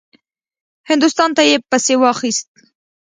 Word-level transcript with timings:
هندوستان 0.89 1.29
ته 1.37 1.41
یې 1.49 1.55
پسې 1.69 1.93
واخیست. 2.01 2.47